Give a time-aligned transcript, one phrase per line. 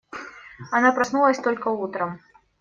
[0.71, 2.21] Она проснулась только утром.